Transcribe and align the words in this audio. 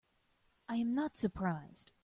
I 0.67 0.77
am 0.77 0.95
not 0.95 1.15
surprised. 1.15 1.91